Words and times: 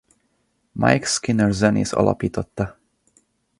Mike 0.73 1.05
Skinner 1.05 1.51
zenész 1.51 1.93
alapította. 1.93 2.79